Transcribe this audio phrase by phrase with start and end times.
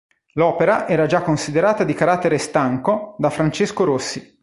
[0.33, 4.39] L'opera era già considerata di carattere "stanco" da Francesco Rossi.